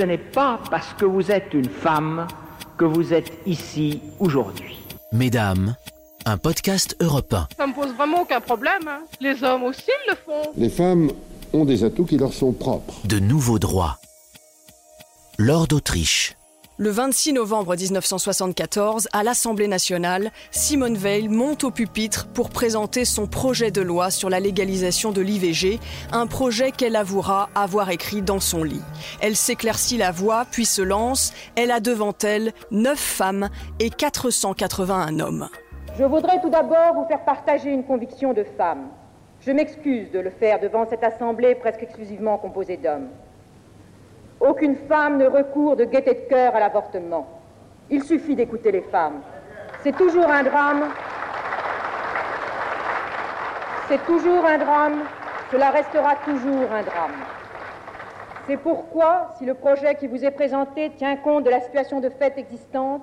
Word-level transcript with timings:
ce 0.00 0.04
n'est 0.06 0.16
pas 0.16 0.58
parce 0.70 0.94
que 0.94 1.04
vous 1.04 1.30
êtes 1.30 1.52
une 1.52 1.68
femme 1.68 2.26
que 2.78 2.86
vous 2.86 3.12
êtes 3.12 3.30
ici 3.44 4.00
aujourd'hui. 4.18 4.78
Mesdames, 5.12 5.76
un 6.24 6.38
podcast 6.38 6.96
européen. 7.00 7.46
Ça 7.58 7.66
me 7.66 7.74
pose 7.74 7.92
vraiment 7.94 8.22
aucun 8.22 8.40
problème. 8.40 8.80
hein. 8.88 9.00
Les 9.20 9.44
hommes 9.44 9.64
aussi 9.64 9.90
le 10.08 10.14
font. 10.24 10.52
Les 10.56 10.70
femmes 10.70 11.10
ont 11.52 11.66
des 11.66 11.84
atouts 11.84 12.06
qui 12.06 12.16
leur 12.16 12.32
sont 12.32 12.52
propres. 12.52 12.94
De 13.04 13.18
nouveaux 13.18 13.58
droits. 13.58 13.98
Lors 15.36 15.66
d'Autriche. 15.66 16.34
Le 16.82 16.88
26 16.88 17.34
novembre 17.34 17.76
1974, 17.76 19.08
à 19.12 19.22
l'Assemblée 19.22 19.68
nationale, 19.68 20.30
Simone 20.50 20.96
Veil 20.96 21.28
monte 21.28 21.62
au 21.62 21.70
pupitre 21.70 22.26
pour 22.28 22.48
présenter 22.48 23.04
son 23.04 23.26
projet 23.26 23.70
de 23.70 23.82
loi 23.82 24.10
sur 24.10 24.30
la 24.30 24.40
légalisation 24.40 25.12
de 25.12 25.20
l'IVG, 25.20 25.78
un 26.10 26.26
projet 26.26 26.70
qu'elle 26.70 26.96
avouera 26.96 27.50
avoir 27.54 27.90
écrit 27.90 28.22
dans 28.22 28.40
son 28.40 28.64
lit. 28.64 28.80
Elle 29.20 29.36
s'éclaircit 29.36 29.98
la 29.98 30.10
voix, 30.10 30.46
puis 30.50 30.64
se 30.64 30.80
lance. 30.80 31.34
Elle 31.54 31.70
a 31.70 31.80
devant 31.80 32.14
elle 32.22 32.54
9 32.70 32.98
femmes 32.98 33.50
et 33.78 33.90
481 33.90 35.20
hommes. 35.20 35.50
Je 35.98 36.04
voudrais 36.04 36.40
tout 36.40 36.48
d'abord 36.48 36.94
vous 36.94 37.06
faire 37.08 37.26
partager 37.26 37.68
une 37.68 37.84
conviction 37.84 38.32
de 38.32 38.46
femme. 38.56 38.88
Je 39.42 39.52
m'excuse 39.52 40.10
de 40.12 40.18
le 40.18 40.30
faire 40.30 40.58
devant 40.58 40.88
cette 40.88 41.04
assemblée 41.04 41.56
presque 41.56 41.82
exclusivement 41.82 42.38
composée 42.38 42.78
d'hommes. 42.78 43.10
Aucune 44.40 44.76
femme 44.76 45.18
ne 45.18 45.26
recourt 45.26 45.76
de 45.76 45.84
gaieté 45.84 46.14
de 46.14 46.28
cœur 46.28 46.56
à 46.56 46.60
l'avortement. 46.60 47.26
Il 47.90 48.02
suffit 48.02 48.34
d'écouter 48.34 48.72
les 48.72 48.80
femmes. 48.80 49.20
C'est 49.82 49.94
toujours 49.94 50.30
un 50.30 50.42
drame. 50.42 50.88
C'est 53.88 54.02
toujours 54.06 54.44
un 54.46 54.56
drame. 54.56 55.02
Cela 55.50 55.70
restera 55.70 56.16
toujours 56.24 56.72
un 56.72 56.82
drame. 56.82 57.12
C'est 58.46 58.56
pourquoi, 58.56 59.28
si 59.36 59.44
le 59.44 59.54
projet 59.54 59.94
qui 59.96 60.06
vous 60.06 60.24
est 60.24 60.30
présenté 60.30 60.90
tient 60.96 61.16
compte 61.16 61.44
de 61.44 61.50
la 61.50 61.60
situation 61.60 62.00
de 62.00 62.08
fait 62.08 62.38
existante, 62.38 63.02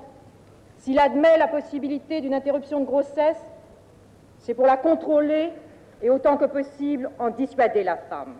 s'il 0.77 0.99
admet 0.99 1.37
la 1.37 1.47
possibilité 1.47 2.19
d'une 2.21 2.33
interruption 2.33 2.79
de 2.79 2.85
grossesse, 2.85 3.43
c'est 4.39 4.53
pour 4.53 4.65
la 4.65 4.77
contrôler 4.77 5.51
et 6.01 6.09
autant 6.09 6.37
que 6.37 6.45
possible 6.45 7.09
en 7.19 7.29
dissuader 7.29 7.83
la 7.83 7.97
femme. 7.97 8.35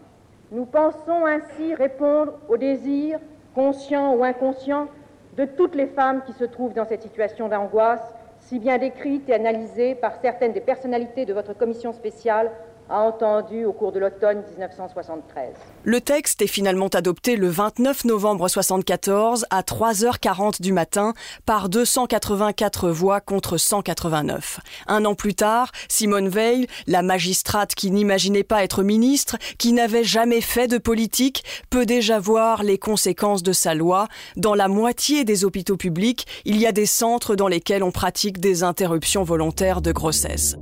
Nous 0.52 0.66
pensons 0.66 1.26
ainsi 1.26 1.76
répondre 1.76 2.34
aux 2.48 2.56
désirs, 2.56 3.20
conscients 3.54 4.16
ou 4.16 4.24
inconscients, 4.24 4.88
de 5.36 5.44
toutes 5.44 5.76
les 5.76 5.88
femmes 5.88 6.24
qui 6.26 6.32
se 6.32 6.46
trouvent 6.46 6.74
dans 6.74 6.86
cette 6.86 7.02
situation 7.02 7.50
d'angoisse, 7.50 8.16
si 8.40 8.58
bien 8.58 8.78
décrite 8.78 9.28
et 9.28 9.34
analysée 9.34 9.94
par 9.94 10.16
certaines 10.22 10.54
des 10.54 10.62
personnalités 10.62 11.26
de 11.26 11.34
votre 11.34 11.54
commission 11.54 11.92
spéciale 11.92 12.50
a 12.90 13.00
entendu 13.00 13.66
au 13.66 13.74
cours 13.74 13.92
de 13.92 14.00
l'automne 14.00 14.44
1973. 14.52 15.54
Le 15.84 16.02
texte 16.02 16.42
est 16.42 16.48
finalement 16.48 16.88
adopté 16.88 17.36
le 17.36 17.50
29 17.50 18.06
novembre 18.06 18.46
1974 18.46 19.46
à 19.50 19.62
3h40 19.62 20.62
du 20.62 20.74
matin 20.74 21.14
par 21.46 21.70
284 21.70 22.90
voix 22.90 23.22
contre 23.22 23.58
189. 23.58 24.60
Un 24.88 25.06
an 25.06 25.16
plus 25.16 25.36
tard, 25.36 25.72
Simone 25.90 26.30
Veil, 26.30 26.68
la 26.88 27.02
magistrate 27.02 27.76
qui 27.76 27.92
n'imaginait 27.92 28.44
pas 28.44 28.64
être 28.64 28.84
ministre, 28.84 29.38
qui 29.58 29.74
n'avait 29.74 30.04
jamais 30.04 30.42
fait 30.42 30.68
de 30.68 30.78
politique, 30.78 31.44
peut 31.70 31.86
déjà 31.86 32.20
voir 32.20 32.64
les 32.64 32.78
conséquences 32.78 33.44
de 33.44 33.54
sa 33.54 33.74
loi. 33.74 34.08
Dans 34.36 34.56
la 34.56 34.68
moitié 34.68 35.24
des 35.24 35.46
hôpitaux 35.46 35.78
publics, 35.78 36.26
il 36.46 36.58
y 36.58 36.66
a 36.66 36.72
des 36.72 36.86
centres 36.86 37.36
dans 37.36 37.48
lesquels 37.48 37.84
on 37.84 37.92
pratique 37.92 38.40
des 38.40 38.64
interruptions 38.64 39.24
volontaires 39.24 39.82
de 39.82 39.92
grossesse. 39.92 40.56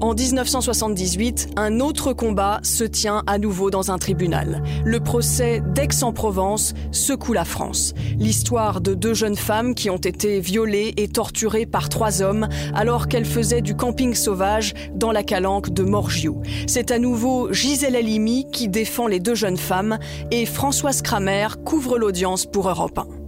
En 0.00 0.14
1978, 0.14 1.50
un 1.56 1.78
autre 1.78 2.14
combat 2.14 2.60
se 2.62 2.84
tient 2.84 3.22
à 3.26 3.36
nouveau 3.36 3.70
dans 3.70 3.90
un 3.90 3.98
tribunal. 3.98 4.62
Le 4.82 4.98
procès 4.98 5.62
d'Aix-en-Provence 5.74 6.72
secoue 6.90 7.34
la 7.34 7.44
France. 7.44 7.92
L'histoire 8.18 8.80
de 8.80 8.94
deux 8.94 9.12
jeunes 9.12 9.36
femmes 9.36 9.74
qui 9.74 9.90
ont 9.90 9.98
été 9.98 10.40
violées 10.40 10.94
et 10.96 11.08
torturées 11.08 11.66
par 11.66 11.90
trois 11.90 12.22
hommes 12.22 12.48
alors 12.74 13.08
qu'elles 13.08 13.26
faisaient 13.26 13.60
du 13.60 13.76
camping 13.76 14.14
sauvage 14.14 14.72
dans 14.94 15.12
la 15.12 15.22
calanque 15.22 15.68
de 15.68 15.82
Morgiou. 15.82 16.40
C'est 16.66 16.92
à 16.92 16.98
nouveau 16.98 17.52
Gisèle 17.52 17.94
Halimi 17.94 18.46
qui 18.50 18.68
défend 18.68 19.06
les 19.06 19.20
deux 19.20 19.34
jeunes 19.34 19.58
femmes 19.58 19.98
et 20.30 20.46
Françoise 20.46 21.02
Kramer 21.02 21.48
couvre 21.66 21.98
l'audience 21.98 22.46
pour 22.46 22.70
Europe 22.70 22.98
1. 22.98 23.19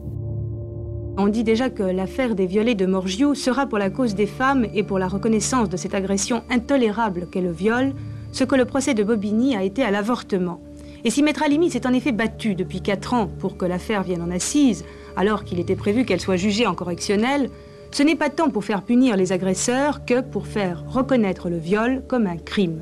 On 1.24 1.28
dit 1.28 1.44
déjà 1.44 1.70
que 1.70 1.84
l'affaire 1.84 2.34
des 2.34 2.46
violets 2.46 2.74
de 2.74 2.84
Morgiou 2.84 3.36
sera 3.36 3.66
pour 3.66 3.78
la 3.78 3.90
cause 3.90 4.16
des 4.16 4.26
femmes 4.26 4.66
et 4.74 4.82
pour 4.82 4.98
la 4.98 5.06
reconnaissance 5.06 5.68
de 5.68 5.76
cette 5.76 5.94
agression 5.94 6.42
intolérable 6.50 7.28
qu'est 7.30 7.40
le 7.40 7.52
viol, 7.52 7.92
ce 8.32 8.42
que 8.42 8.56
le 8.56 8.64
procès 8.64 8.92
de 8.92 9.04
Bobigny 9.04 9.54
a 9.54 9.62
été 9.62 9.84
à 9.84 9.92
l'avortement. 9.92 10.60
Et 11.04 11.10
si 11.10 11.22
Maître 11.22 11.44
Alimi 11.44 11.70
s'est 11.70 11.86
en 11.86 11.92
effet 11.92 12.10
battu 12.10 12.56
depuis 12.56 12.80
quatre 12.80 13.14
ans 13.14 13.28
pour 13.38 13.56
que 13.56 13.64
l'affaire 13.64 14.02
vienne 14.02 14.20
en 14.20 14.32
assise, 14.32 14.84
alors 15.14 15.44
qu'il 15.44 15.60
était 15.60 15.76
prévu 15.76 16.04
qu'elle 16.04 16.20
soit 16.20 16.34
jugée 16.34 16.66
en 16.66 16.74
correctionnel, 16.74 17.50
ce 17.92 18.02
n'est 18.02 18.16
pas 18.16 18.28
tant 18.28 18.50
pour 18.50 18.64
faire 18.64 18.82
punir 18.82 19.16
les 19.16 19.30
agresseurs 19.30 20.04
que 20.04 20.22
pour 20.22 20.48
faire 20.48 20.82
reconnaître 20.88 21.48
le 21.48 21.58
viol 21.58 22.02
comme 22.08 22.26
un 22.26 22.36
crime. 22.36 22.80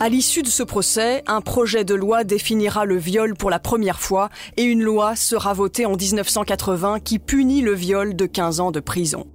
À 0.00 0.08
l'issue 0.08 0.42
de 0.42 0.48
ce 0.48 0.62
procès, 0.62 1.24
un 1.26 1.40
projet 1.40 1.84
de 1.84 1.92
loi 1.92 2.22
définira 2.22 2.84
le 2.84 2.96
viol 2.96 3.34
pour 3.34 3.50
la 3.50 3.58
première 3.58 3.98
fois 3.98 4.28
et 4.56 4.62
une 4.62 4.80
loi 4.80 5.16
sera 5.16 5.54
votée 5.54 5.86
en 5.86 5.96
1980 5.96 7.00
qui 7.00 7.18
punit 7.18 7.62
le 7.62 7.72
viol 7.74 8.14
de 8.14 8.26
15 8.26 8.60
ans 8.60 8.70
de 8.70 8.78
prison. 8.78 9.26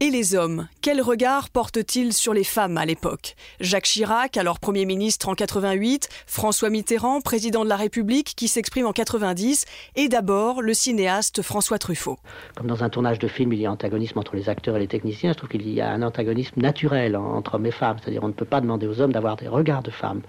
Et 0.00 0.10
les 0.10 0.36
hommes, 0.36 0.68
quel 0.80 1.02
regard 1.02 1.50
portent-ils 1.50 2.12
sur 2.12 2.32
les 2.32 2.44
femmes 2.44 2.78
à 2.78 2.86
l'époque? 2.86 3.34
Jacques 3.58 3.86
Chirac, 3.86 4.36
alors 4.36 4.60
Premier 4.60 4.84
ministre 4.84 5.28
en 5.28 5.34
88, 5.34 6.08
François 6.24 6.70
Mitterrand, 6.70 7.20
président 7.20 7.64
de 7.64 7.68
la 7.68 7.74
République, 7.74 8.34
qui 8.36 8.46
s'exprime 8.46 8.86
en 8.86 8.92
90, 8.92 9.64
et 9.96 10.08
d'abord 10.08 10.62
le 10.62 10.72
cinéaste 10.72 11.42
François 11.42 11.80
Truffaut. 11.80 12.16
Comme 12.54 12.68
dans 12.68 12.84
un 12.84 12.90
tournage 12.90 13.18
de 13.18 13.26
film, 13.26 13.52
il 13.52 13.58
y 13.58 13.66
a 13.66 13.72
antagonisme 13.72 14.20
entre 14.20 14.36
les 14.36 14.48
acteurs 14.48 14.76
et 14.76 14.80
les 14.80 14.86
techniciens, 14.86 15.32
je 15.32 15.38
trouve 15.38 15.50
qu'il 15.50 15.68
y 15.68 15.80
a 15.80 15.90
un 15.90 16.02
antagonisme 16.02 16.60
naturel 16.60 17.16
entre 17.16 17.56
hommes 17.56 17.66
et 17.66 17.72
femmes. 17.72 17.96
C'est-à-dire 18.00 18.22
on 18.22 18.28
ne 18.28 18.32
peut 18.32 18.44
pas 18.44 18.60
demander 18.60 18.86
aux 18.86 19.00
hommes 19.00 19.12
d'avoir 19.12 19.34
des 19.34 19.48
regards 19.48 19.82
de 19.82 19.90
femmes. 19.90 20.22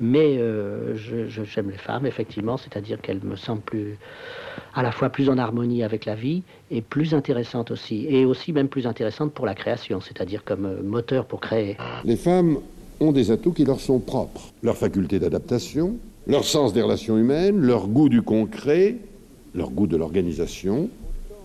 Mais 0.00 0.38
euh, 0.38 0.96
j'aime 0.96 1.70
les 1.70 1.78
femmes, 1.78 2.06
effectivement, 2.06 2.56
c'est-à-dire 2.56 3.00
qu'elles 3.00 3.22
me 3.22 3.36
semblent 3.36 3.62
plus, 3.62 3.98
à 4.74 4.82
la 4.82 4.92
fois 4.92 5.10
plus 5.10 5.28
en 5.28 5.38
harmonie 5.38 5.82
avec 5.82 6.04
la 6.04 6.14
vie 6.14 6.42
et 6.70 6.82
plus 6.82 7.14
intéressantes 7.14 7.70
aussi, 7.70 8.06
et 8.08 8.24
aussi 8.24 8.52
même 8.52 8.68
plus 8.68 8.86
intéressantes 8.86 9.32
pour 9.32 9.46
la 9.46 9.54
création, 9.54 10.00
c'est-à-dire 10.00 10.44
comme 10.44 10.66
euh, 10.66 10.82
moteur 10.82 11.26
pour 11.26 11.40
créer. 11.40 11.76
Les 12.04 12.16
femmes 12.16 12.58
ont 13.00 13.12
des 13.12 13.30
atouts 13.30 13.52
qui 13.52 13.64
leur 13.64 13.80
sont 13.80 13.98
propres. 13.98 14.52
Leur 14.62 14.76
faculté 14.76 15.18
d'adaptation, 15.18 15.96
leur 16.26 16.44
sens 16.44 16.72
des 16.72 16.82
relations 16.82 17.16
humaines, 17.18 17.58
leur 17.58 17.88
goût 17.88 18.08
du 18.08 18.22
concret, 18.22 18.96
leur 19.54 19.70
goût 19.70 19.86
de 19.86 19.96
l'organisation, 19.96 20.90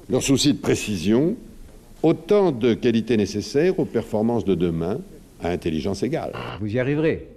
leur 0.10 0.22
souci 0.22 0.54
de 0.54 0.60
précision, 0.60 1.36
autant 2.04 2.52
de 2.52 2.74
qualités 2.74 3.18
nécessaires 3.18 3.80
aux 3.80 3.86
performances 3.86 4.46
de 4.46 4.56
demain 4.56 5.00
à 5.42 5.50
intelligence 5.50 6.04
égale. 6.04 6.34
Vous 6.60 6.68
y 6.68 6.80
arriverez. 6.80 7.28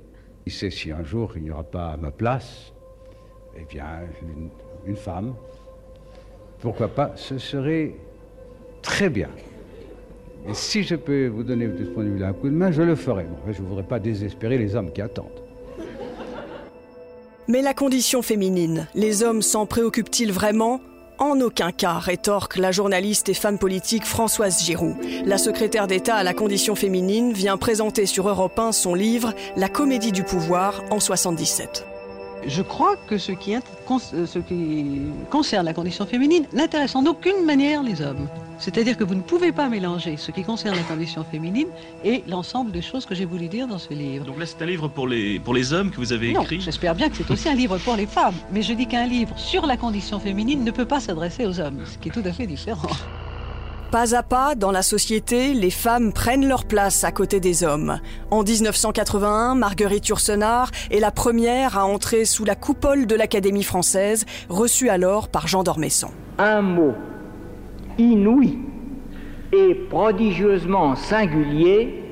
Qui 0.47 0.53
sait 0.53 0.71
si 0.71 0.93
un 0.93 1.03
jour 1.03 1.33
il 1.35 1.43
n'y 1.43 1.51
aura 1.51 1.65
pas 1.65 1.89
à 1.89 1.97
ma 1.97 2.13
place, 2.13 2.73
eh 3.57 3.65
bien, 3.65 3.85
une, 4.87 4.95
femme, 4.95 5.35
pourquoi 6.61 6.87
pas, 6.87 7.11
ce 7.17 7.37
serait 7.37 7.97
très 8.81 9.09
bien. 9.09 9.29
Et 10.49 10.55
si 10.55 10.85
je 10.85 10.95
peux 10.95 11.27
vous 11.27 11.43
donner 11.43 11.67
de 11.67 11.85
ce 11.85 11.91
point 11.91 12.05
de 12.05 12.11
vue-là 12.11 12.29
un 12.29 12.33
coup 12.33 12.49
de 12.49 12.55
main, 12.55 12.71
je 12.71 12.83
le 12.83 12.95
ferai. 12.95 13.27
Je 13.51 13.61
ne 13.61 13.67
voudrais 13.67 13.83
pas 13.83 13.99
désespérer 13.99 14.57
les 14.57 14.77
hommes 14.77 14.93
qui 14.93 15.03
attendent. 15.03 15.43
Mais 17.49 17.61
la 17.61 17.75
condition 17.75 18.23
féminine, 18.23 18.87
les 18.95 19.25
hommes 19.25 19.43
s'en 19.43 19.67
préoccupent-ils 19.67 20.31
vraiment? 20.31 20.81
En 21.19 21.41
aucun 21.41 21.73
cas, 21.73 21.99
rétorque 21.99 22.57
la 22.57 22.73
journaliste 22.73 23.29
et 23.29 23.35
femme 23.35 23.59
politique 23.59 24.05
Françoise 24.05 24.63
Giroud. 24.63 24.97
La 25.25 25.39
secrétaire 25.39 25.87
d'État 25.87 26.17
à 26.17 26.23
la 26.23 26.35
condition 26.35 26.75
féminine 26.75 27.33
vient 27.33 27.57
présenter 27.57 28.07
sur 28.07 28.29
Europe 28.29 28.59
1 28.59 28.73
son 28.73 28.95
livre 28.95 29.35
La 29.57 29.69
comédie 29.69 30.13
du 30.13 30.25
pouvoir 30.25 30.83
en 30.91 31.01
77. 31.01 31.96
Je 32.49 32.63
crois 32.63 32.97
que 33.09 33.19
ce 33.19 33.33
qui, 33.33 33.55
ce 33.89 34.39
qui 34.39 35.01
concerne 35.31 35.67
la 35.67 35.75
condition 35.75 36.07
féminine 36.07 36.47
n'intéresse 36.53 36.95
en 36.95 37.05
aucune 37.07 37.45
manière 37.45 37.83
les 37.83 38.01
hommes. 38.01 38.29
C'est-à-dire 38.59 38.97
que 38.97 39.05
vous 39.05 39.15
ne 39.15 39.21
pouvez 39.21 39.53
pas 39.53 39.69
mélanger 39.69 40.17
ce 40.17 40.31
qui 40.31 40.43
concerne 40.43 40.77
la 40.77 40.83
condition 40.85 41.25
féminine 41.25 41.67
et 42.05 42.23
l'ensemble 42.29 42.71
des 42.73 42.83
choses 42.83 43.05
que 43.05 43.15
j'ai 43.15 43.25
voulu 43.25 43.49
dire 43.49 43.67
dans 43.67 43.79
ce 43.79 43.93
livre. 43.93 44.25
Donc 44.25 44.39
là, 44.39 44.47
c'est 44.47 44.63
un 44.63 44.67
livre 44.67 44.89
pour 44.89 45.09
les, 45.09 45.39
pour 45.41 45.55
les 45.55 45.73
hommes 45.73 45.91
que 45.91 45.97
vous 45.97 46.13
avez 46.13 46.31
écrit 46.31 46.61
j'espère 46.61 46.95
bien 46.95 47.09
que 47.09 47.17
c'est 47.17 47.31
aussi 47.31 47.49
un 47.49 47.55
livre 47.55 47.79
pour 47.79 47.97
les 47.97 48.07
femmes. 48.07 48.35
Mais 48.53 48.63
je 48.63 48.73
dis 48.73 48.87
qu'un 48.87 49.07
livre 49.07 49.37
sur 49.37 49.67
la 49.67 49.77
condition 49.77 50.19
féminine 50.21 50.65
ne 50.65 50.71
peut 50.71 50.87
pas 50.87 51.01
s'adresser 51.01 51.47
aux 51.47 51.61
hommes, 51.61 51.81
ce 51.85 51.99
qui 51.99 52.09
est 52.09 52.13
tout 52.13 52.23
à 52.25 52.33
fait 52.33 52.47
différent. 52.47 52.89
Pas 53.91 54.17
à 54.17 54.25
pas, 54.25 54.57
dans 54.57 54.73
la 54.73 54.83
société, 54.83 55.55
les 55.55 55.71
femmes 55.71 56.13
prennent 56.13 56.47
leur 56.47 56.65
place 56.65 57.05
à 57.05 57.13
côté 57.13 57.39
des 57.39 57.63
hommes. 57.63 58.01
En 58.33 58.43
1981, 58.43 59.55
Marguerite 59.55 60.09
Yourcenar 60.09 60.73
est 60.91 60.99
la 60.99 61.13
première 61.13 61.79
à 61.79 61.87
entrer 61.87 62.25
sous 62.25 62.45
la 62.45 62.57
coupole 62.57 63.07
de 63.07 63.15
l'Académie 63.15 63.63
française, 63.63 64.27
reçue 64.49 64.89
alors 64.89 65.29
par 65.29 65.47
Jean 65.47 65.63
d'Ormesson. 65.63 66.11
Un 66.39 66.63
mot 66.63 66.95
inouï 67.97 68.59
et 69.53 69.75
prodigieusement 69.89 70.97
singulier, 70.97 72.03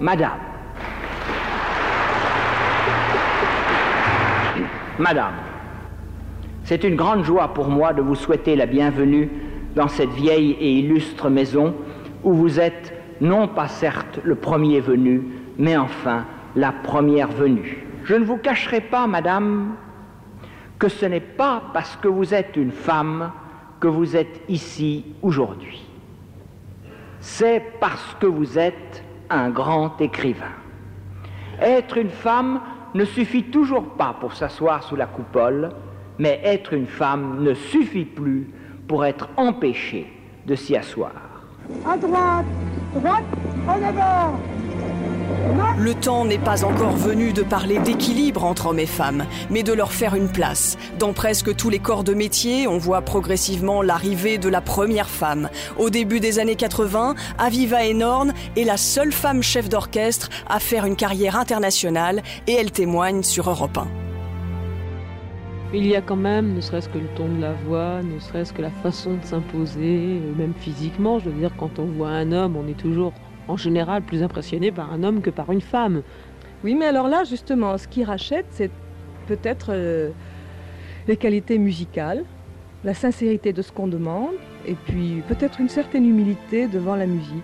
Madame. 0.00 0.40
Madame, 4.98 5.34
c'est 6.64 6.84
une 6.84 6.96
grande 6.96 7.22
joie 7.22 7.52
pour 7.52 7.68
moi 7.68 7.92
de 7.92 8.00
vous 8.00 8.14
souhaiter 8.14 8.56
la 8.56 8.64
bienvenue 8.64 9.43
dans 9.74 9.88
cette 9.88 10.10
vieille 10.10 10.52
et 10.52 10.78
illustre 10.78 11.28
maison 11.28 11.74
où 12.22 12.32
vous 12.32 12.60
êtes 12.60 12.92
non 13.20 13.48
pas 13.48 13.68
certes 13.68 14.20
le 14.24 14.34
premier 14.34 14.80
venu, 14.80 15.22
mais 15.58 15.76
enfin 15.76 16.24
la 16.56 16.72
première 16.72 17.28
venue. 17.28 17.86
Je 18.04 18.14
ne 18.14 18.24
vous 18.24 18.36
cacherai 18.36 18.80
pas, 18.80 19.06
Madame, 19.06 19.74
que 20.78 20.88
ce 20.88 21.06
n'est 21.06 21.20
pas 21.20 21.62
parce 21.72 21.96
que 21.96 22.08
vous 22.08 22.34
êtes 22.34 22.56
une 22.56 22.72
femme 22.72 23.30
que 23.80 23.88
vous 23.88 24.16
êtes 24.16 24.42
ici 24.48 25.04
aujourd'hui. 25.22 25.84
C'est 27.20 27.62
parce 27.80 28.16
que 28.20 28.26
vous 28.26 28.58
êtes 28.58 29.02
un 29.30 29.50
grand 29.50 30.00
écrivain. 30.00 30.52
Être 31.60 31.98
une 31.98 32.10
femme 32.10 32.60
ne 32.94 33.04
suffit 33.04 33.44
toujours 33.44 33.94
pas 33.94 34.16
pour 34.20 34.34
s'asseoir 34.34 34.82
sous 34.82 34.96
la 34.96 35.06
coupole, 35.06 35.70
mais 36.18 36.40
être 36.44 36.74
une 36.74 36.86
femme 36.86 37.42
ne 37.42 37.54
suffit 37.54 38.04
plus 38.04 38.48
pour 38.86 39.04
être 39.04 39.28
empêchée 39.36 40.06
de 40.46 40.54
s'y 40.54 40.76
asseoir. 40.76 41.12
À 41.86 41.96
droite, 41.96 42.46
droite, 42.94 43.24
en 43.66 43.82
avant 43.82 44.38
le 45.78 45.94
temps 45.94 46.24
n'est 46.24 46.38
pas 46.38 46.64
encore 46.64 46.96
venu 46.96 47.32
de 47.32 47.42
parler 47.42 47.78
d'équilibre 47.78 48.44
entre 48.44 48.66
hommes 48.66 48.78
et 48.78 48.86
femmes, 48.86 49.26
mais 49.50 49.62
de 49.62 49.72
leur 49.72 49.92
faire 49.92 50.14
une 50.14 50.28
place. 50.28 50.76
Dans 50.98 51.12
presque 51.12 51.54
tous 51.56 51.70
les 51.70 51.78
corps 51.78 52.04
de 52.04 52.14
métier, 52.14 52.66
on 52.66 52.78
voit 52.78 53.02
progressivement 53.02 53.82
l'arrivée 53.82 54.38
de 54.38 54.48
la 54.48 54.60
première 54.60 55.08
femme. 55.08 55.48
Au 55.78 55.90
début 55.90 56.20
des 56.20 56.38
années 56.38 56.56
80, 56.56 57.14
Aviva 57.38 57.84
Enorn 57.88 58.32
est 58.56 58.64
la 58.64 58.76
seule 58.76 59.12
femme 59.12 59.42
chef 59.42 59.68
d'orchestre 59.68 60.30
à 60.48 60.60
faire 60.60 60.84
une 60.84 60.96
carrière 60.96 61.36
internationale 61.36 62.22
et 62.46 62.52
elle 62.52 62.70
témoigne 62.70 63.22
sur 63.22 63.50
Europe 63.50 63.78
1. 63.78 64.03
Il 65.76 65.88
y 65.88 65.96
a 65.96 66.00
quand 66.00 66.14
même, 66.14 66.54
ne 66.54 66.60
serait-ce 66.60 66.88
que 66.88 66.98
le 66.98 67.08
ton 67.16 67.26
de 67.26 67.40
la 67.40 67.52
voix, 67.52 68.00
ne 68.00 68.20
serait-ce 68.20 68.52
que 68.52 68.62
la 68.62 68.70
façon 68.70 69.14
de 69.14 69.24
s'imposer, 69.24 70.20
même 70.36 70.54
physiquement, 70.54 71.18
je 71.18 71.28
veux 71.28 71.36
dire, 71.36 71.50
quand 71.56 71.80
on 71.80 71.86
voit 71.86 72.10
un 72.10 72.30
homme, 72.30 72.56
on 72.56 72.68
est 72.68 72.78
toujours 72.78 73.12
en 73.48 73.56
général 73.56 74.02
plus 74.02 74.22
impressionné 74.22 74.70
par 74.70 74.92
un 74.92 75.02
homme 75.02 75.20
que 75.20 75.30
par 75.30 75.50
une 75.50 75.60
femme. 75.60 76.02
Oui, 76.62 76.76
mais 76.76 76.86
alors 76.86 77.08
là, 77.08 77.24
justement, 77.24 77.76
ce 77.76 77.88
qui 77.88 78.04
rachète, 78.04 78.46
c'est 78.50 78.70
peut-être 79.26 79.70
euh, 79.70 80.10
les 81.08 81.16
qualités 81.16 81.58
musicales, 81.58 82.24
la 82.84 82.94
sincérité 82.94 83.52
de 83.52 83.60
ce 83.60 83.72
qu'on 83.72 83.88
demande, 83.88 84.34
et 84.68 84.74
puis 84.74 85.24
peut-être 85.26 85.60
une 85.60 85.68
certaine 85.68 86.06
humilité 86.06 86.68
devant 86.68 86.94
la 86.94 87.06
musique. 87.06 87.42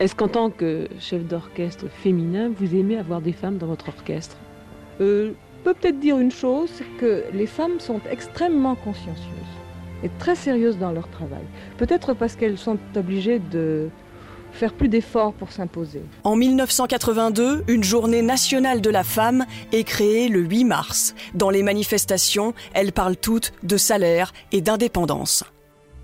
Est-ce 0.00 0.14
qu'en 0.14 0.28
tant 0.28 0.48
que 0.48 0.88
chef 0.98 1.26
d'orchestre 1.26 1.88
féminin, 1.90 2.50
vous 2.56 2.74
aimez 2.74 2.96
avoir 2.96 3.20
des 3.20 3.32
femmes 3.32 3.58
dans 3.58 3.66
votre 3.66 3.90
orchestre? 3.90 4.38
Euh, 5.02 5.32
Je 5.66 5.72
peux 5.72 5.78
peut-être 5.80 5.98
dire 5.98 6.16
une 6.20 6.30
chose, 6.30 6.70
c'est 6.72 6.86
que 6.96 7.24
les 7.32 7.48
femmes 7.48 7.80
sont 7.80 8.00
extrêmement 8.08 8.76
consciencieuses 8.76 9.24
et 10.04 10.10
très 10.20 10.36
sérieuses 10.36 10.78
dans 10.78 10.92
leur 10.92 11.08
travail. 11.10 11.42
Peut-être 11.76 12.14
parce 12.14 12.36
qu'elles 12.36 12.56
sont 12.56 12.78
obligées 12.94 13.40
de 13.40 13.88
faire 14.52 14.72
plus 14.72 14.86
d'efforts 14.86 15.32
pour 15.32 15.50
s'imposer. 15.50 16.02
En 16.22 16.36
1982, 16.36 17.64
une 17.66 17.82
journée 17.82 18.22
nationale 18.22 18.80
de 18.80 18.90
la 18.90 19.02
femme 19.02 19.44
est 19.72 19.82
créée 19.82 20.28
le 20.28 20.38
8 20.38 20.62
mars. 20.66 21.16
Dans 21.34 21.50
les 21.50 21.64
manifestations, 21.64 22.54
elles 22.72 22.92
parlent 22.92 23.16
toutes 23.16 23.52
de 23.64 23.76
salaire 23.76 24.32
et 24.52 24.60
d'indépendance. 24.60 25.42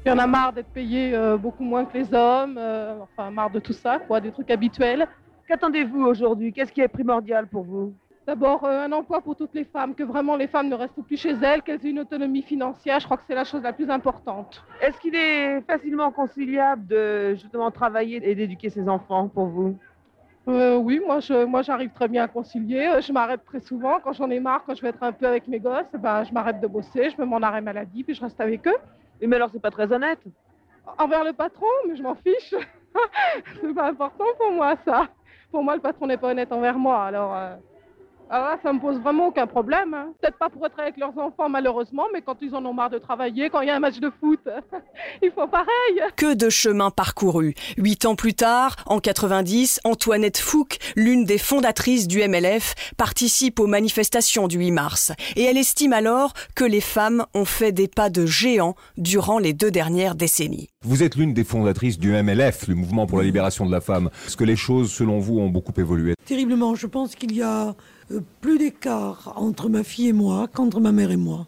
Il 0.04 0.08
y 0.08 0.12
en 0.12 0.18
a 0.18 0.26
marre 0.26 0.54
d'être 0.54 0.72
payé 0.74 1.14
euh, 1.14 1.36
beaucoup 1.36 1.62
moins 1.62 1.84
que 1.84 1.96
les 1.98 2.12
hommes, 2.12 2.58
euh, 2.58 2.96
enfin 3.00 3.30
marre 3.30 3.50
de 3.50 3.60
tout 3.60 3.74
ça, 3.74 4.00
quoi, 4.08 4.20
des 4.20 4.32
trucs 4.32 4.50
habituels. 4.50 5.06
Qu'attendez-vous 5.46 6.02
aujourd'hui? 6.02 6.52
Qu'est-ce 6.52 6.72
qui 6.72 6.80
est 6.80 6.88
primordial 6.88 7.46
pour 7.46 7.62
vous? 7.62 7.94
D'abord, 8.24 8.62
euh, 8.64 8.84
un 8.84 8.92
emploi 8.92 9.20
pour 9.20 9.34
toutes 9.34 9.52
les 9.54 9.64
femmes, 9.64 9.96
que 9.96 10.04
vraiment 10.04 10.36
les 10.36 10.46
femmes 10.46 10.69
ne 10.69 10.76
restent 10.76 11.02
plus 11.02 11.16
chez 11.16 11.34
elles, 11.42 11.62
qu'elles 11.62 11.84
aient 11.84 11.90
une 11.90 11.98
autonomie 11.98 12.42
financière. 12.42 13.00
Je 13.00 13.04
crois 13.04 13.16
que 13.16 13.24
c'est 13.26 13.34
la 13.34 13.42
chose 13.44 13.62
la 13.62 13.72
plus 13.72 13.90
importante. 13.90 14.62
Est-ce 14.80 14.98
qu'il 15.00 15.16
est 15.16 15.60
facilement 15.62 16.12
conciliable 16.12 16.86
de 16.86 17.34
justement 17.34 17.70
travailler 17.72 18.20
et 18.22 18.34
d'éduquer 18.36 18.70
ses 18.70 18.88
enfants 18.88 19.26
pour 19.28 19.46
vous? 19.46 19.76
Euh, 20.46 20.76
Oui, 20.76 21.00
moi, 21.04 21.19
je, 21.19 21.44
moi, 21.44 21.62
j'arrive 21.62 21.90
très 21.90 22.06
bien 22.06 22.22
à 22.22 22.28
concilier. 22.28 22.86
Euh, 22.86 23.00
je 23.00 23.12
m'arrête 23.12 23.44
très 23.44 23.60
souvent 23.60 23.98
quand 23.98 24.12
j'en 24.12 24.30
ai 24.30 24.38
marre, 24.38 24.62
quand 24.64 24.76
je 24.76 24.82
vais 24.82 24.90
être 24.90 25.02
un 25.02 25.12
peu 25.12 25.26
avec 25.26 25.48
mes 25.48 25.58
gosses. 25.58 25.90
Ben, 25.98 26.22
je 26.22 26.32
m'arrête 26.32 26.60
de 26.60 26.66
bosser, 26.69 27.10
je 27.10 27.20
me 27.20 27.26
mets 27.26 27.34
en 27.34 27.42
arrêt 27.42 27.60
maladie, 27.60 28.04
puis 28.04 28.14
je 28.14 28.20
reste 28.20 28.40
avec 28.40 28.66
eux. 28.69 28.78
mais 29.20 29.34
alors, 29.34 29.50
c'est 29.52 29.62
pas 29.62 29.70
très 29.72 29.92
honnête? 29.92 30.20
Envers 30.96 31.24
le 31.24 31.32
patron, 31.32 31.66
mais 31.88 31.96
je 31.96 32.02
m'en 32.04 32.14
fiche. 32.14 32.54
c'est 33.60 33.74
pas 33.74 33.88
important 33.88 34.24
pour 34.38 34.52
moi 34.52 34.76
ça. 34.84 35.08
Pour 35.50 35.64
moi, 35.64 35.74
le 35.74 35.80
patron 35.80 36.06
n'est 36.06 36.16
pas 36.16 36.30
honnête 36.30 36.52
envers 36.52 36.78
moi, 36.78 37.04
alors. 37.04 37.32
Alors 37.34 37.58
ah 38.34 38.38
là, 38.38 38.58
ça 38.62 38.73
me 38.73 38.81
pose 38.81 38.99
vraiment 38.99 39.26
aucun 39.26 39.46
problème. 39.46 39.93
Hein. 39.93 40.14
Peut-être 40.19 40.38
pas 40.38 40.49
pour 40.49 40.64
être 40.64 40.81
avec 40.81 40.96
leurs 40.96 41.17
enfants, 41.19 41.50
malheureusement, 41.50 42.05
mais 42.14 42.23
quand 42.23 42.37
ils 42.40 42.55
en 42.55 42.64
ont 42.64 42.73
marre 42.73 42.88
de 42.88 42.96
travailler, 42.96 43.50
quand 43.50 43.61
il 43.61 43.69
y 43.69 43.70
a 43.70 43.76
un 43.76 43.81
match 43.81 43.99
de 43.99 44.11
foot, 44.20 44.40
ils 45.23 45.31
font 45.32 45.46
pareil. 45.49 46.00
Que 46.17 46.32
de 46.32 46.49
chemin 46.49 46.90
parcouru. 46.90 47.55
Huit 47.76 48.06
ans 48.06 48.14
plus 48.14 48.32
tard, 48.32 48.76
en 48.87 49.00
90, 49.00 49.81
Antoinette 49.84 50.38
Fouque, 50.38 50.79
l'une 50.96 51.25
des 51.25 51.37
fondatrices 51.37 52.08
du 52.08 52.26
MLF, 52.26 52.75
participe 52.96 53.61
aux 53.61 53.67
manifestations 53.67 54.49
du 54.49 54.56
8 54.56 54.70
mars. 54.70 55.12
Et 55.37 55.43
elle 55.43 55.58
estime 55.58 55.93
alors 55.93 56.32
que 56.55 56.64
les 56.64 56.81
femmes 56.81 57.26
ont 57.34 57.44
fait 57.44 57.73
des 57.73 57.87
pas 57.87 58.08
de 58.08 58.25
géant 58.25 58.76
durant 58.96 59.38
les 59.38 59.52
deux 59.52 59.70
dernières 59.70 60.14
décennies. 60.14 60.70
Vous 60.84 61.02
êtes 61.02 61.17
l'une 61.17 61.34
des 61.34 61.44
fondatrices 61.44 61.99
du 61.99 62.11
MLF, 62.12 62.67
le 62.67 62.76
mouvement 62.76 63.06
pour 63.06 63.19
la 63.19 63.25
libération 63.25 63.67
de 63.67 63.70
la 63.70 63.82
femme. 63.82 64.08
Est-ce 64.26 64.38
que 64.38 64.44
les 64.44 64.56
choses, 64.56 64.90
selon 64.90 65.19
vous, 65.19 65.38
ont 65.38 65.50
beaucoup 65.50 65.79
évolué? 65.79 66.14
Terriblement. 66.25 66.75
Je 66.75 66.87
pense 66.87 67.14
qu'il 67.14 67.37
y 67.37 67.43
a 67.43 67.75
plus 68.40 68.58
d'écart 68.58 69.32
entre 69.37 69.69
ma 69.69 69.82
fille 69.84 70.08
et 70.08 70.12
moi 70.12 70.49
qu'entre 70.52 70.81
ma 70.81 70.93
mère 70.93 71.10
et 71.10 71.16
moi. 71.16 71.46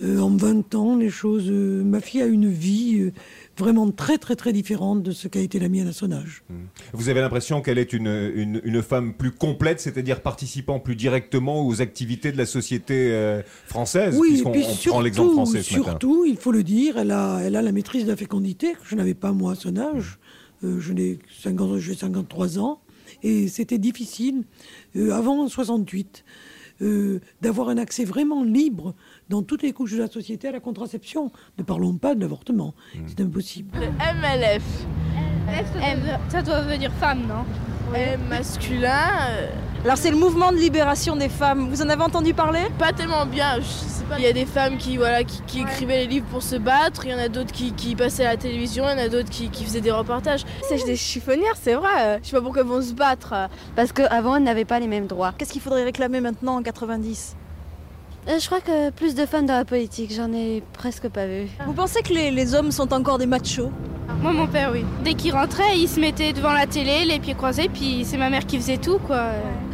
Euh, 0.00 0.20
en 0.20 0.36
20 0.36 0.74
ans, 0.76 0.96
les 0.96 1.10
choses. 1.10 1.50
Euh, 1.50 1.82
ma 1.82 2.00
fille 2.00 2.22
a 2.22 2.26
une 2.26 2.48
vie 2.48 3.10
vraiment 3.56 3.90
très 3.90 4.16
très 4.16 4.36
très 4.36 4.52
différente 4.52 5.02
de 5.02 5.10
ce 5.10 5.26
qu'a 5.26 5.40
été 5.40 5.58
la 5.58 5.68
mienne 5.68 5.88
à 5.88 5.92
son 5.92 6.12
âge. 6.12 6.44
Vous 6.92 7.08
avez 7.08 7.20
l'impression 7.20 7.60
qu'elle 7.62 7.78
est 7.78 7.92
une, 7.92 8.60
une, 8.62 8.82
femme 8.82 9.12
plus 9.14 9.32
complète, 9.32 9.80
c'est-à-dire 9.80 10.20
participant 10.20 10.78
plus 10.78 10.94
directement 10.94 11.66
aux 11.66 11.82
activités 11.82 12.30
de 12.30 12.38
la 12.38 12.46
société 12.46 13.40
française 13.66 14.16
Oui, 14.16 14.40
et 14.46 14.50
puis 14.50 14.62
surtout, 14.62 15.02
l'exemple 15.02 15.32
français 15.32 15.62
surtout, 15.62 16.24
il 16.24 16.36
faut 16.36 16.52
le 16.52 16.62
dire, 16.62 16.98
elle 16.98 17.10
a, 17.10 17.40
elle 17.42 17.56
a 17.56 17.62
la 17.62 17.72
maîtrise 17.72 18.04
de 18.04 18.10
la 18.10 18.16
fécondité 18.16 18.74
que 18.74 18.86
je 18.86 18.94
n'avais 18.94 19.14
pas 19.14 19.32
moi 19.32 19.52
à 19.52 19.54
son 19.56 19.76
âge. 19.76 20.20
je 20.62 20.92
n'ai 20.92 21.18
53 21.42 22.60
ans 22.60 22.80
et 23.22 23.48
c'était 23.48 23.78
difficile 23.78 24.44
euh, 24.96 25.12
avant 25.12 25.48
68, 25.48 26.24
euh, 26.80 27.20
d'avoir 27.40 27.68
un 27.68 27.78
accès 27.78 28.04
vraiment 28.04 28.44
libre 28.44 28.94
dans 29.28 29.42
toutes 29.42 29.62
les 29.62 29.72
couches 29.72 29.92
de 29.92 29.98
la 29.98 30.08
société 30.08 30.48
à 30.48 30.52
la 30.52 30.60
contraception. 30.60 31.32
Ne 31.58 31.64
parlons 31.64 31.96
pas 31.96 32.14
de 32.14 32.20
l'avortement, 32.20 32.74
mmh. 32.94 32.98
c'est 33.06 33.20
impossible. 33.20 33.78
Le 33.78 33.88
MLF. 33.88 34.62
ça 36.28 36.42
doit 36.42 36.62
venir 36.62 36.92
femme, 36.92 37.26
non? 37.26 37.44
M 37.94 38.20
masculin. 38.28 39.08
Euh, 39.30 39.48
alors 39.84 39.96
c'est 39.96 40.10
le 40.10 40.16
mouvement 40.16 40.50
de 40.50 40.56
libération 40.56 41.14
des 41.14 41.28
femmes. 41.28 41.68
Vous 41.70 41.82
en 41.82 41.88
avez 41.88 42.02
entendu 42.02 42.34
parler? 42.34 42.66
Pas 42.78 42.92
tellement 42.92 43.24
bien. 43.26 43.60
Il 44.16 44.24
y 44.24 44.26
a 44.26 44.32
des 44.32 44.44
femmes 44.44 44.76
qui, 44.76 44.96
voilà, 44.96 45.22
qui, 45.22 45.60
écrivaient 45.60 45.98
les 45.98 46.06
livres 46.06 46.26
pour 46.30 46.42
se 46.42 46.56
battre. 46.56 47.04
Il 47.04 47.12
y 47.12 47.14
en 47.14 47.18
a 47.18 47.28
d'autres 47.28 47.52
qui, 47.52 47.94
passaient 47.94 48.24
à 48.24 48.30
la 48.30 48.36
télévision. 48.36 48.84
Il 48.88 48.98
y 48.98 49.02
en 49.02 49.04
a 49.04 49.08
d'autres 49.08 49.30
qui, 49.30 49.48
faisaient 49.64 49.80
des 49.80 49.92
reportages. 49.92 50.44
C'est 50.68 50.84
des 50.84 50.96
chiffonnières, 50.96 51.54
c'est 51.60 51.74
vrai. 51.74 52.18
Je 52.22 52.28
sais 52.28 52.36
pas 52.36 52.42
pourquoi 52.42 52.62
elles 52.62 52.68
vont 52.68 52.82
se 52.82 52.92
battre. 52.92 53.34
Parce 53.76 53.92
qu'avant, 53.92 54.36
elles 54.36 54.42
n'avaient 54.42 54.64
pas 54.64 54.80
les 54.80 54.88
mêmes 54.88 55.06
droits. 55.06 55.32
Qu'est-ce 55.38 55.52
qu'il 55.52 55.62
faudrait 55.62 55.84
réclamer 55.84 56.20
maintenant 56.20 56.56
en 56.56 56.62
90 56.62 57.36
euh, 58.28 58.38
je 58.38 58.44
crois 58.44 58.60
que 58.60 58.90
plus 58.90 59.14
de 59.14 59.24
femmes 59.24 59.46
dans 59.46 59.56
la 59.56 59.64
politique, 59.64 60.12
j'en 60.12 60.30
ai 60.34 60.62
presque 60.74 61.08
pas 61.08 61.24
vu. 61.24 61.46
Vous 61.64 61.72
pensez 61.72 62.02
que 62.02 62.12
les, 62.12 62.30
les 62.30 62.54
hommes 62.54 62.72
sont 62.72 62.92
encore 62.92 63.16
des 63.16 63.24
machos? 63.24 63.70
Moi, 64.20 64.34
mon 64.34 64.46
père, 64.46 64.70
oui. 64.70 64.84
Dès 65.02 65.14
qu'il 65.14 65.32
rentrait, 65.32 65.78
il 65.78 65.88
se 65.88 65.98
mettait 65.98 66.34
devant 66.34 66.52
la 66.52 66.66
télé, 66.66 67.06
les 67.06 67.20
pieds 67.20 67.34
croisés, 67.34 67.70
puis 67.72 68.04
c'est 68.04 68.18
ma 68.18 68.28
mère 68.28 68.44
qui 68.44 68.58
faisait 68.58 68.76
tout, 68.76 68.98
quoi. 68.98 69.30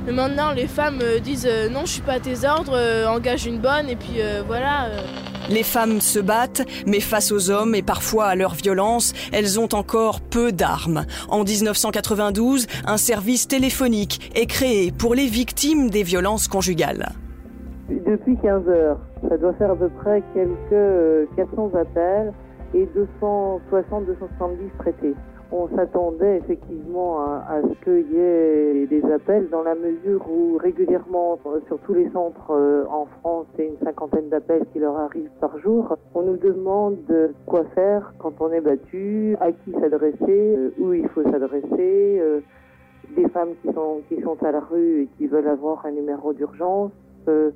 Mais 0.07 0.13
maintenant, 0.13 0.53
les 0.53 0.67
femmes 0.67 0.99
euh, 1.03 1.19
disent 1.19 1.49
euh, 1.51 1.69
non, 1.69 1.81
je 1.87 1.93
suis 1.93 2.03
pas 2.03 2.15
à 2.15 2.21
tes 2.21 2.47
ordres, 2.47 2.79
engage 3.09 3.47
une 3.47 3.59
bonne, 3.59 3.89
et 3.89 3.97
puis 3.97 4.21
voilà. 4.47 4.89
Les 5.51 5.63
femmes 5.63 6.01
se 6.01 6.19
battent, 6.19 6.63
mais 6.87 7.01
face 7.01 7.31
aux 7.31 7.51
hommes 7.51 7.75
et 7.75 7.83
parfois 7.83 8.27
à 8.27 8.35
leur 8.35 8.55
violence, 8.55 9.13
elles 9.33 9.61
ont 9.61 9.69
encore 9.75 10.21
peu 10.21 10.53
d'armes. 10.53 11.05
En 11.29 11.45
1992, 11.45 12.67
un 12.87 12.97
service 12.97 13.47
téléphonique 13.47 14.33
est 14.35 14.47
créé 14.47 14.91
pour 14.91 15.15
les 15.15 15.27
victimes 15.27 15.91
des 15.91 16.03
violences 16.03 16.49
conjugales. 16.49 17.13
Depuis 17.89 18.37
15 18.39 18.69
heures, 18.69 18.99
ça 19.29 19.37
doit 19.37 19.53
faire 19.55 19.71
à 19.71 19.77
peu 19.77 19.91
près 19.91 20.23
quelques 20.33 21.29
400 21.37 21.71
euh, 21.75 21.81
appels 21.81 22.33
et 22.73 22.89
260-270 23.21 24.79
traités. 24.79 25.15
On 25.57 25.69
s'attendait 25.69 26.39
effectivement 26.39 27.21
à, 27.21 27.61
ce 27.63 27.85
qu'il 27.85 28.13
y 28.13 28.19
ait 28.19 28.87
des 28.89 29.05
appels 29.13 29.49
dans 29.51 29.63
la 29.63 29.77
mesure 29.77 30.29
où 30.29 30.59
régulièrement 30.59 31.39
euh, 31.47 31.61
sur 31.69 31.79
tous 31.79 31.95
les 31.95 32.11
centres 32.11 32.51
euh, 32.51 32.85
en 32.91 33.07
France, 33.21 33.47
c'est 33.55 33.69
une 33.69 33.79
cinquantaine 33.85 34.29
d'appels 34.31 34.65
qui 34.73 34.81
leur 34.81 34.97
arrivent 34.97 35.31
par 35.41 35.57
jour. 35.61 35.97
On 36.13 36.23
nous 36.23 36.39
demande 36.39 36.99
quoi 37.47 37.63
faire 37.77 38.13
quand 38.19 38.33
on 38.41 38.51
est 38.51 38.61
battu, 38.61 39.37
à 39.41 39.53
qui 39.53 39.71
s'adresser, 39.81 40.59
où 40.81 40.93
il 40.93 41.07
faut 41.11 41.23
s'adresser, 41.23 42.21
des 43.15 43.29
femmes 43.29 43.55
qui 43.63 43.73
sont, 43.73 44.01
qui 44.09 44.21
sont 44.23 44.43
à 44.43 44.51
la 44.51 44.61
rue 44.61 45.03
et 45.03 45.09
qui 45.17 45.29
veulent 45.29 45.47
avoir 45.47 45.87
un 45.87 45.93
numéro 45.93 46.33
d'urgence 46.33 46.91
Ce 47.27 47.53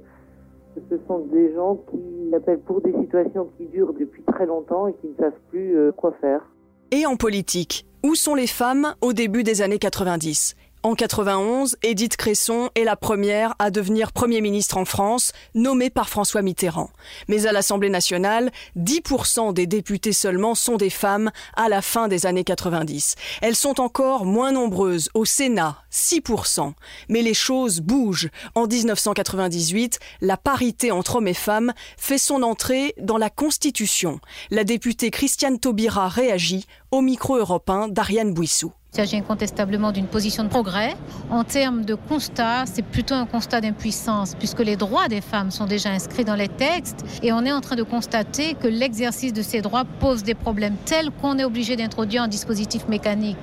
sont 1.08 1.18
des 1.32 1.52
gens 1.52 1.80
qui 1.90 2.32
appellent 2.32 2.60
pour 2.60 2.80
des 2.80 2.92
situations 2.92 3.48
qui 3.58 3.66
durent 3.66 3.92
depuis 3.92 4.22
très 4.22 4.46
longtemps 4.46 4.86
et 4.86 4.92
qui 4.94 5.08
ne 5.08 5.16
savent 5.16 5.40
plus 5.50 5.76
euh, 5.76 5.90
quoi 5.90 6.12
faire. 6.20 6.42
Et 6.90 7.04
en 7.04 7.16
politique, 7.16 7.87
où 8.02 8.14
sont 8.14 8.34
les 8.34 8.46
femmes 8.46 8.94
au 9.00 9.12
début 9.12 9.42
des 9.42 9.62
années 9.62 9.78
90 9.78 10.54
en 10.88 10.94
91, 10.94 11.76
Édith 11.82 12.16
Cresson 12.16 12.70
est 12.74 12.84
la 12.84 12.96
première 12.96 13.54
à 13.58 13.70
devenir 13.70 14.10
Premier 14.10 14.40
ministre 14.40 14.78
en 14.78 14.86
France, 14.86 15.32
nommée 15.54 15.90
par 15.90 16.08
François 16.08 16.40
Mitterrand. 16.40 16.88
Mais 17.28 17.46
à 17.46 17.52
l'Assemblée 17.52 17.90
nationale, 17.90 18.50
10% 18.78 19.52
des 19.52 19.66
députés 19.66 20.14
seulement 20.14 20.54
sont 20.54 20.78
des 20.78 20.88
femmes 20.88 21.30
à 21.56 21.68
la 21.68 21.82
fin 21.82 22.08
des 22.08 22.24
années 22.24 22.42
90. 22.42 23.16
Elles 23.42 23.54
sont 23.54 23.82
encore 23.82 24.24
moins 24.24 24.50
nombreuses 24.50 25.10
au 25.12 25.26
Sénat, 25.26 25.76
6%. 25.92 26.72
Mais 27.10 27.20
les 27.20 27.34
choses 27.34 27.80
bougent. 27.80 28.30
En 28.54 28.66
1998, 28.66 29.98
la 30.22 30.38
parité 30.38 30.90
entre 30.90 31.16
hommes 31.16 31.28
et 31.28 31.34
femmes 31.34 31.74
fait 31.98 32.16
son 32.16 32.42
entrée 32.42 32.94
dans 32.98 33.18
la 33.18 33.28
Constitution. 33.28 34.20
La 34.50 34.64
députée 34.64 35.10
Christiane 35.10 35.60
Taubira 35.60 36.08
réagit 36.08 36.66
au 36.90 37.02
micro 37.02 37.36
européen 37.36 37.88
d'Ariane 37.88 38.32
Bouissou. 38.32 38.72
Il 38.94 38.96
s'agit 38.96 39.16
incontestablement 39.16 39.92
d'une 39.92 40.06
position 40.06 40.44
de 40.44 40.48
progrès. 40.48 40.96
En 41.30 41.44
termes 41.44 41.84
de 41.84 41.94
constat, 41.94 42.64
c'est 42.64 42.82
plutôt 42.82 43.14
un 43.14 43.26
constat 43.26 43.60
d'impuissance, 43.60 44.34
puisque 44.34 44.60
les 44.60 44.76
droits 44.76 45.08
des 45.08 45.20
femmes 45.20 45.50
sont 45.50 45.66
déjà 45.66 45.90
inscrits 45.90 46.24
dans 46.24 46.34
les 46.34 46.48
textes, 46.48 47.04
et 47.22 47.30
on 47.32 47.44
est 47.44 47.52
en 47.52 47.60
train 47.60 47.76
de 47.76 47.82
constater 47.82 48.54
que 48.54 48.66
l'exercice 48.66 49.34
de 49.34 49.42
ces 49.42 49.60
droits 49.60 49.84
pose 49.84 50.22
des 50.22 50.34
problèmes 50.34 50.74
tels 50.86 51.10
qu'on 51.10 51.38
est 51.38 51.44
obligé 51.44 51.76
d'introduire 51.76 52.22
un 52.22 52.28
dispositif 52.28 52.88
mécanique. 52.88 53.36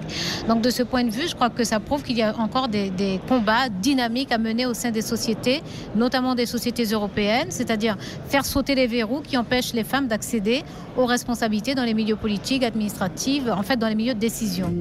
Donc 0.48 0.62
de 0.62 0.72
ce 0.72 0.82
point 0.82 1.04
de 1.04 1.12
vue, 1.12 1.28
je 1.28 1.36
crois 1.36 1.52
que 1.52 1.64
ça 1.64 1.80
prouve 1.80 2.02
qu'il 2.02 2.18
y 2.18 2.24
a 2.24 2.36
encore 2.40 2.68
des, 2.68 2.90
des 2.90 3.22
combats 3.30 3.70
dynamiques 3.70 4.32
à 4.32 4.40
mener 4.40 4.66
au 4.66 4.74
sein 4.74 4.90
des 4.90 5.04
sociétés, 5.04 5.62
notamment 5.96 6.34
des 6.34 6.48
sociétés 6.48 6.86
européennes, 6.86 7.48
c'est-à-dire 7.50 7.98
faire 8.28 8.46
sauter 8.46 8.74
les 8.74 8.88
verrous 8.88 9.22
qui 9.22 9.38
empêchent 9.38 9.74
les 9.74 9.84
femmes 9.84 10.08
d'accéder 10.08 10.64
aux 10.98 11.06
responsabilités 11.06 11.76
dans 11.76 11.84
les 11.84 11.94
milieux 11.94 12.16
politiques, 12.16 12.64
administratifs, 12.64 13.44
en 13.48 13.62
fait 13.62 13.78
dans 13.78 13.88
les 13.88 13.96
milieux 13.96 14.16
de 14.16 14.20
décision. 14.20 14.74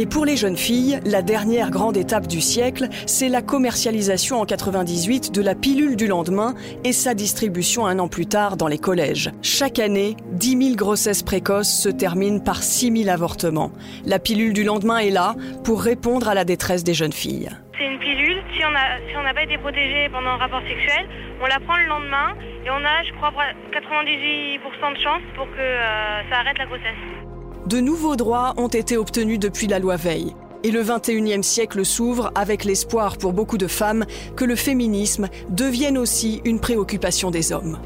Et 0.00 0.06
pour 0.06 0.24
les 0.24 0.36
jeunes 0.36 0.56
filles, 0.56 1.00
la 1.04 1.22
dernière 1.22 1.72
grande 1.72 1.96
étape 1.96 2.28
du 2.28 2.40
siècle, 2.40 2.86
c'est 3.06 3.28
la 3.28 3.42
commercialisation 3.42 4.40
en 4.40 4.44
98 4.44 5.34
de 5.34 5.42
la 5.42 5.56
pilule 5.56 5.96
du 5.96 6.06
lendemain 6.06 6.54
et 6.84 6.92
sa 6.92 7.14
distribution 7.14 7.84
un 7.84 7.98
an 7.98 8.06
plus 8.06 8.26
tard 8.26 8.56
dans 8.56 8.68
les 8.68 8.78
collèges. 8.78 9.32
Chaque 9.42 9.80
année, 9.80 10.14
10 10.34 10.66
000 10.66 10.76
grossesses 10.76 11.24
précoces 11.24 11.82
se 11.82 11.88
terminent 11.88 12.38
par 12.38 12.62
6 12.62 12.96
000 13.06 13.12
avortements. 13.12 13.72
La 14.06 14.20
pilule 14.20 14.52
du 14.52 14.62
lendemain 14.62 14.98
est 14.98 15.10
là 15.10 15.34
pour 15.64 15.82
répondre 15.82 16.28
à 16.28 16.34
la 16.34 16.44
détresse 16.44 16.84
des 16.84 16.94
jeunes 16.94 17.12
filles. 17.12 17.48
C'est 17.76 17.86
une 17.86 17.98
pilule, 17.98 18.40
si 18.56 18.62
on 18.64 19.22
n'a 19.24 19.34
pas 19.34 19.42
été 19.42 19.58
protégé 19.58 20.08
pendant 20.12 20.30
un 20.30 20.36
rapport 20.36 20.62
sexuel, 20.62 21.08
on 21.42 21.46
la 21.46 21.58
prend 21.58 21.76
le 21.76 21.86
lendemain 21.86 22.36
et 22.64 22.70
on 22.70 22.84
a, 22.84 23.02
je 23.02 23.12
crois, 23.14 23.32
98% 23.72 24.94
de 24.94 25.02
chance 25.02 25.22
pour 25.34 25.46
que 25.46 25.58
euh, 25.58 26.22
ça 26.30 26.38
arrête 26.38 26.58
la 26.58 26.66
grossesse. 26.66 27.27
De 27.66 27.80
nouveaux 27.80 28.16
droits 28.16 28.54
ont 28.56 28.68
été 28.68 28.96
obtenus 28.96 29.38
depuis 29.38 29.66
la 29.66 29.78
loi 29.78 29.96
Veil. 29.96 30.34
Et 30.64 30.70
le 30.70 30.82
21e 30.82 31.42
siècle 31.42 31.84
s'ouvre 31.84 32.32
avec 32.34 32.64
l'espoir 32.64 33.18
pour 33.18 33.32
beaucoup 33.32 33.58
de 33.58 33.66
femmes 33.66 34.06
que 34.36 34.44
le 34.44 34.56
féminisme 34.56 35.28
devienne 35.50 35.98
aussi 35.98 36.40
une 36.44 36.60
préoccupation 36.60 37.30
des 37.30 37.52
hommes. 37.52 37.78